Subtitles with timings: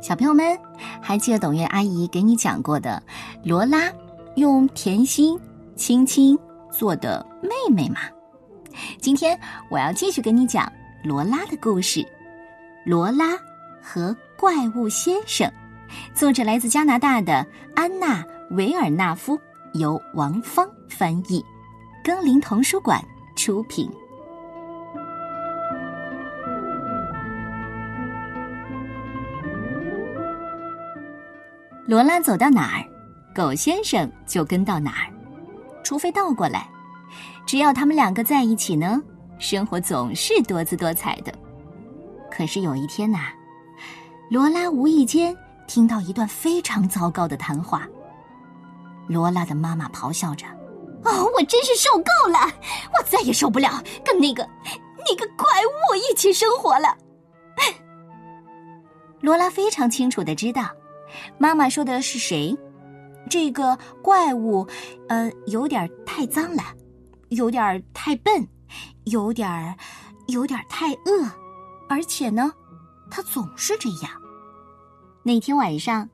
[0.00, 0.56] 小朋友们，
[1.02, 3.02] 还记得董月阿姨给你讲过的
[3.44, 3.92] 罗拉
[4.36, 5.38] 用甜心
[5.74, 6.38] 亲亲
[6.70, 8.00] 做的妹妹吗？
[9.00, 9.38] 今天
[9.68, 10.70] 我要继续给你讲
[11.02, 12.00] 罗拉的故事，
[12.86, 13.36] 《罗拉
[13.82, 15.48] 和怪物先生》，
[16.14, 17.44] 作者来自加拿大的
[17.74, 19.38] 安娜维尔纳夫，
[19.74, 21.44] 由王芳翻译，
[22.04, 23.04] 更林童书馆
[23.34, 23.90] 出品。
[31.88, 32.84] 罗拉走到哪儿，
[33.34, 35.08] 狗先生就跟到哪儿，
[35.82, 36.68] 除非倒过来。
[37.46, 39.02] 只要他们两个在一起呢，
[39.38, 41.32] 生活总是多姿多彩的。
[42.30, 43.30] 可是有一天呐，
[44.28, 45.34] 罗拉无意间
[45.66, 47.88] 听到一段非常糟糕的谈话。
[49.06, 50.44] 罗拉的妈妈咆哮着
[51.04, 52.38] ：“哦，我真是受够了！
[52.98, 54.46] 我再也受不了跟那个
[55.08, 56.94] 那个怪物一起生活了。”
[59.22, 60.68] 罗拉非常清楚的知道。
[61.38, 62.56] 妈妈说的是谁？
[63.30, 64.66] 这个怪物，
[65.08, 66.62] 呃，有点太脏了，
[67.28, 68.46] 有点太笨，
[69.04, 69.76] 有点
[70.28, 71.30] 有点太饿，
[71.88, 72.52] 而且呢，
[73.10, 74.10] 他总是这样。
[75.22, 76.08] 那天晚上，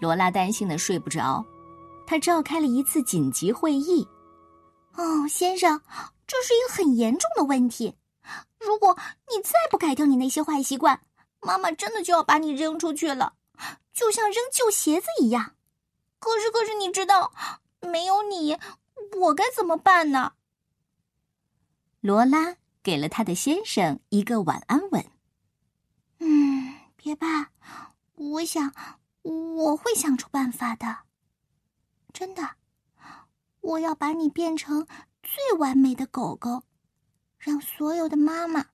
[0.00, 1.44] 罗拉担心的睡不着，
[2.06, 4.06] 他召开了一次紧急会议。
[4.96, 5.80] 哦，先生，
[6.26, 7.94] 这是一个很严重的问题。
[8.58, 8.96] 如果
[9.30, 10.98] 你再不改掉你那些坏习惯，
[11.40, 13.34] 妈妈真的就要把你扔出去了。
[13.92, 15.54] 就像扔旧鞋子一样，
[16.18, 17.32] 可是可是你知道，
[17.80, 18.58] 没有你，
[19.20, 20.34] 我该怎么办呢？
[22.00, 25.04] 罗拉给了他的先生一个晚安吻。
[26.18, 27.50] 嗯，别怕，
[28.14, 28.72] 我想
[29.22, 30.98] 我会想出办法的。
[32.12, 32.56] 真的，
[33.60, 34.86] 我要把你变成
[35.22, 36.64] 最完美的狗狗，
[37.38, 38.66] 让所有的妈妈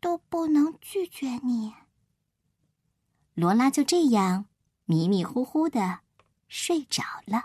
[0.00, 1.74] 都不能拒绝你。
[3.34, 4.44] 罗拉就这样
[4.84, 5.98] 迷迷糊糊的
[6.46, 7.42] 睡着了。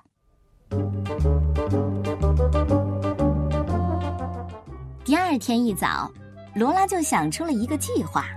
[5.03, 6.07] 第二天一早，
[6.53, 8.27] 罗拉就想出了一个计划。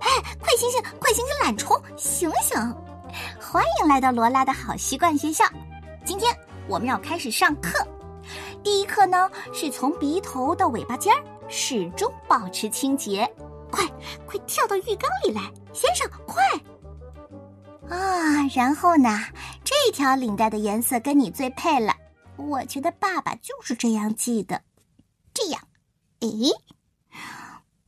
[0.00, 0.08] 哎，
[0.40, 2.56] 快醒醒，快醒醒，懒虫，醒醒！
[3.38, 5.44] 欢迎来到罗拉的好习惯学校。
[6.06, 6.34] 今天
[6.66, 7.86] 我们要开始上课。
[8.62, 13.30] 第一课呢，是从鼻头到尾巴尖儿始终保持清洁。
[13.70, 13.84] 快，
[14.24, 15.42] 快跳到浴缸里来，
[15.74, 16.42] 先生，快！
[17.90, 19.18] 啊，然后呢？
[19.64, 21.94] 这条领带的颜色跟你最配了。
[22.36, 24.62] 我觉得爸爸就是这样系的。
[25.34, 25.60] 这样，
[26.20, 26.50] 诶，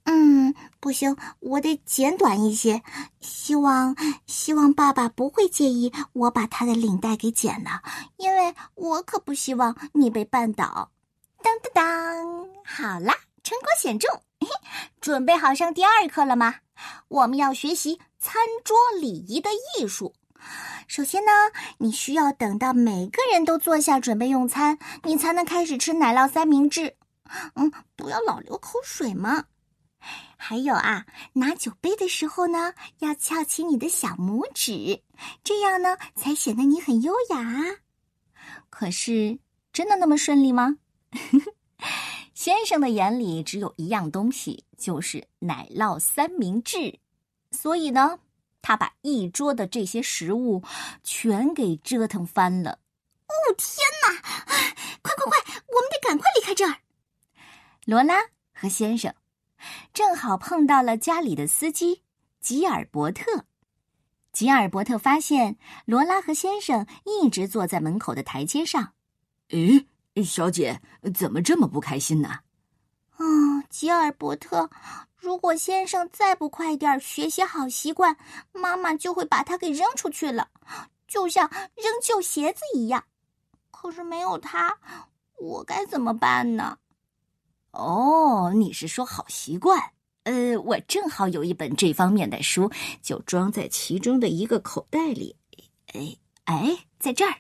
[0.04, 2.82] 嗯，不行，我得剪短一些。
[3.20, 3.94] 希望，
[4.26, 7.82] 希望爸爸不会介意我把他的领带给剪了，
[8.16, 10.90] 因为我可不希望你被绊倒。
[11.42, 14.08] 当当当，好啦，成果显著。
[15.00, 16.56] 准备好上第二课了吗？
[17.08, 17.98] 我们要学习。
[18.22, 20.14] 餐桌礼仪的艺术。
[20.86, 21.32] 首先呢，
[21.78, 26.96] 你需要等到每个人都坐下准备用餐，你才能开始吃奶酪三明治。
[27.54, 29.44] 嗯，不要老流口水嘛。
[30.36, 35.02] 还有啊，拿酒杯的时候呢，要翘起你的小拇指，
[35.42, 37.38] 这样呢才显得你很优雅。
[38.68, 39.38] 可是，
[39.72, 40.76] 真的那么顺利吗？
[42.40, 46.98] 先生的眼里只有一样东西，就是奶酪三明治。
[47.50, 48.20] 所以呢，
[48.62, 50.62] 他把一桌的这些食物
[51.02, 52.78] 全给折腾翻了。
[53.26, 54.22] 哦天哪！
[55.02, 56.78] 快快快，我们得赶快离开这儿。
[57.84, 58.14] 罗拉
[58.54, 59.14] 和先生
[59.92, 62.00] 正好碰到了家里的司机
[62.40, 63.44] 吉尔伯特。
[64.32, 68.94] 吉尔伯特发现罗拉和先生一直坐在门口的台阶上。
[69.50, 69.84] 咦，
[70.16, 70.80] 小姐，
[71.14, 72.40] 怎么这么不开心呢？
[73.18, 74.68] 嗯，吉尔伯特。
[75.16, 78.16] 如果先生再不快点学习好习惯，
[78.52, 80.48] 妈妈就会把他给扔出去了，
[81.06, 83.04] 就像扔旧鞋子一样。
[83.70, 84.78] 可是没有他，
[85.38, 86.78] 我该怎么办呢？
[87.72, 89.92] 哦，你是说好习惯？
[90.24, 92.70] 呃，我正好有一本这方面的书，
[93.02, 95.36] 就装在其中的一个口袋里。
[95.92, 97.32] 哎哎，在这儿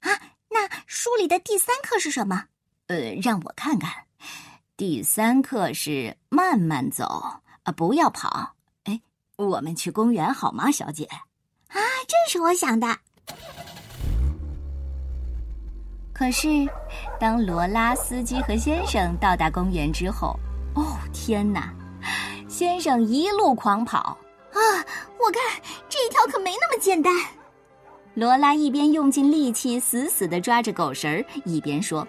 [0.00, 0.10] 啊！
[0.48, 2.44] 那书里的第三课是什么？
[2.86, 3.92] 呃，让我看看。
[4.76, 7.04] 第三课是慢慢走
[7.64, 8.54] 啊，不要跑。
[8.84, 9.00] 哎，
[9.36, 11.04] 我们去公园好吗，小姐？
[11.68, 12.86] 啊，这是我想的。
[16.12, 16.48] 可是，
[17.20, 20.38] 当罗拉司机和先生到达公园之后，
[20.74, 21.72] 哦天哪！
[22.48, 23.98] 先生一路狂跑
[24.52, 24.58] 啊！
[25.20, 27.12] 我看这一条可没那么简单。
[28.18, 32.04] 罗拉一边用尽力气死死地抓着狗绳儿，一边说。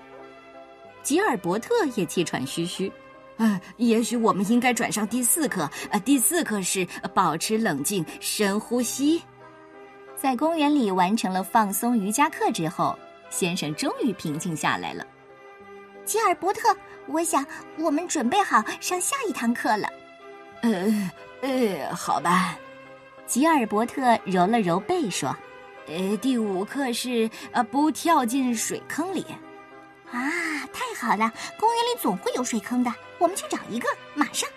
[1.03, 2.91] 吉尔伯特也气喘吁吁，
[3.37, 5.69] 呃，也许我们应该转上第四课。
[5.91, 6.83] 呃，第四课是
[7.13, 9.21] 保持冷静，深呼吸。
[10.15, 12.97] 在公园里完成了放松瑜伽课之后，
[13.29, 15.05] 先生终于平静下来了。
[16.05, 16.75] 吉尔伯特，
[17.05, 17.45] 我想
[17.77, 19.87] 我们准备好上下一堂课了。
[20.63, 21.11] 呃
[21.43, 22.57] 呃，好吧。
[23.27, 25.37] 吉尔伯特揉了揉背说
[25.89, 29.25] ：“呃，第五课是呃，不跳进水坑里。”
[30.11, 30.21] 啊，
[30.71, 31.31] 太好了！
[31.59, 34.49] 公园里总会有水坑的，我们去找一个，马上。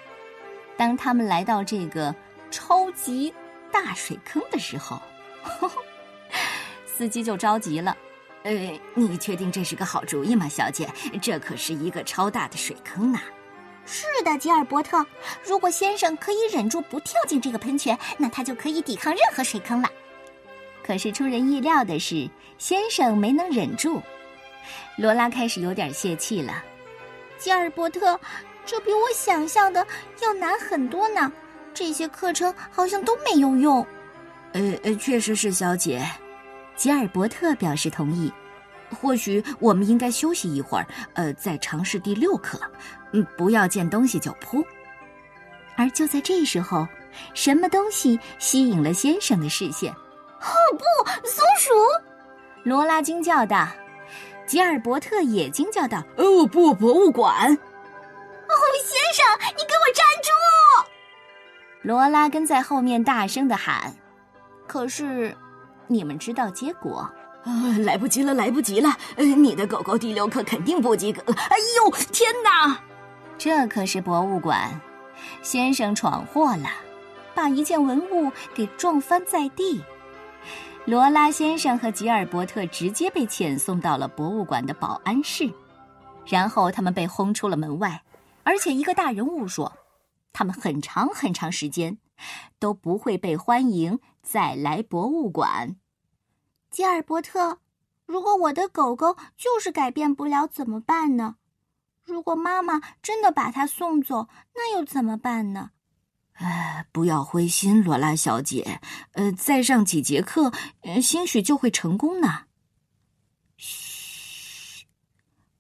[0.77, 2.15] 当他们来到这个
[2.51, 3.33] 超级
[3.71, 5.01] 大水坑的时候，
[5.43, 5.83] 呵呵
[6.87, 7.97] 司机就着急了。
[8.45, 10.89] 呃，你确定这是个好主意吗，小姐？
[11.21, 13.21] 这可是一个超大的水坑呢！
[13.85, 15.05] 是的，吉尔伯特。
[15.45, 19.89] 如果先生可以忍住不跳进这个喷泉，那他就可以抵抗任何水坑了。
[20.85, 24.03] 可是出人意料的是，先生没能忍住。
[24.97, 26.63] 罗拉开始有点泄气了。
[27.39, 28.19] 吉尔伯特，
[28.65, 29.87] 这比我想象的
[30.23, 31.33] 要难很多呢。
[31.75, 33.85] 这些课程好像都没有用。
[34.53, 36.05] 呃呃，确实是，小姐。
[36.77, 38.33] 吉尔伯特表示同意。
[38.91, 42.61] 或许我们应该休息一会儿，呃，再尝试第六课。
[43.13, 44.63] 嗯，不要见东西就扑。
[45.75, 46.87] 而就在这时候，
[47.33, 49.93] 什么东西吸引了先生的视线？
[50.43, 51.73] 哦不，松鼠！
[52.65, 53.67] 罗拉惊叫道。
[54.47, 58.55] 吉尔伯特也惊叫道：“哦不，博物馆！”哦，
[58.85, 60.29] 先生，你给我站住！
[61.83, 63.95] 罗拉跟在后面大声的喊。
[64.67, 65.35] 可是，
[65.87, 67.09] 你们知道结果？
[67.45, 67.51] 啊，
[67.85, 68.95] 来不及了，来不及了！
[69.17, 71.35] 呃，你的狗狗第六课肯定不及格了。
[71.39, 72.79] 哎呦，天哪！
[73.39, 74.81] 这可是博物馆，
[75.41, 76.69] 先生闯祸了，
[77.35, 79.83] 把一件文物给撞翻在地。
[80.85, 85.49] 罗拉先生和吉尔伯特直接被遣送到了博物馆的保安室，
[86.27, 88.03] 然后他们被轰出了门外。
[88.43, 89.73] 而且一个大人物说，
[90.33, 91.99] 他们很长很长时间
[92.59, 95.77] 都不会被欢迎再来博物馆。
[96.69, 97.59] 吉尔伯特，
[98.05, 101.37] 如果我的狗狗就是改变不了怎么办呢？
[102.03, 104.27] 如果妈妈真的把它送走，
[104.57, 105.71] 那又怎么办呢？
[106.35, 108.81] 哎，不要灰心，罗拉小姐。
[109.13, 110.53] 呃，再上几节课，
[111.03, 112.47] 兴许就会成功呢。
[113.57, 114.87] 嘘，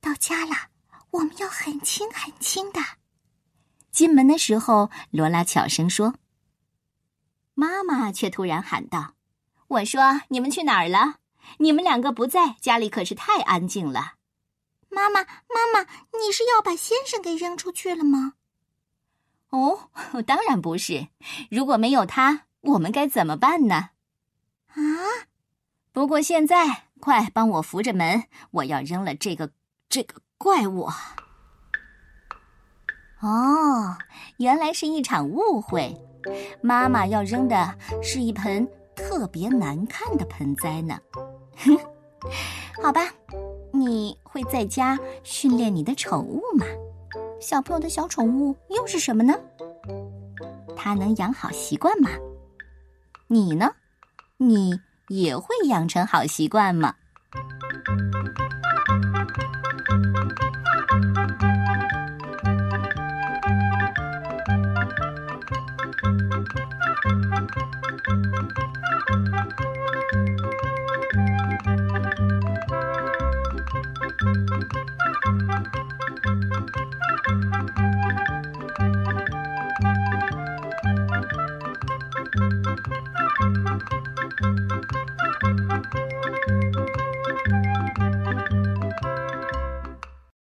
[0.00, 0.70] 到家了，
[1.10, 2.80] 我们要很轻很轻的。
[3.90, 6.14] 进门的时候，罗拉悄声说
[7.54, 9.14] ：“妈妈却突然喊道
[9.68, 11.18] ：‘我说你们去哪儿了？
[11.58, 14.14] 你们两个不在家里，可是太安静了。’
[14.88, 15.80] 妈妈，妈妈，
[16.18, 18.34] 你是要把先生给扔出去了吗？”
[19.52, 19.90] 哦，
[20.26, 21.08] 当然不是。
[21.50, 23.90] 如果没有他，我们该怎么办呢？
[24.69, 24.81] 啊！
[25.93, 29.50] 不过现在，快帮我扶着门，我要扔了这个
[29.90, 30.88] 这个怪物。
[33.20, 33.96] 哦，
[34.38, 35.94] 原来是一场误会。
[36.62, 38.66] 妈妈要扔的是一盆
[38.96, 40.99] 特别难看的盆栽呢。
[42.82, 43.02] 好吧，
[43.72, 46.64] 你会在家训练你的宠物吗？
[47.42, 49.34] 小朋友的小宠物又是什么呢？
[50.76, 52.08] 它能养好习惯吗？
[53.26, 53.68] 你呢？
[54.36, 56.94] 你也会养成好习惯吗？